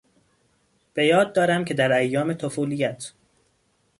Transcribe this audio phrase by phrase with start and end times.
[0.93, 3.11] به یاد دارم که در ایام طفولیت...